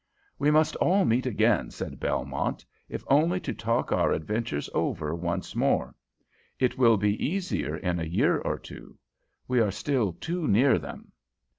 "We 0.39 0.49
must 0.49 0.75
all 0.77 1.05
meet 1.05 1.27
again," 1.27 1.69
said 1.69 1.99
Belmont, 1.99 2.65
"if 2.89 3.03
only 3.07 3.39
to 3.41 3.53
talk 3.53 3.91
our 3.91 4.11
adventures 4.13 4.67
over 4.73 5.13
once 5.13 5.55
more. 5.55 5.93
It 6.57 6.75
will 6.75 6.97
be 6.97 7.23
easier 7.23 7.77
in 7.77 7.99
a 7.99 8.03
year 8.05 8.39
or 8.39 8.57
two. 8.57 8.97
We 9.47 9.59
are 9.59 9.69
still 9.69 10.13
too 10.13 10.47
near 10.47 10.79
them." 10.79 11.11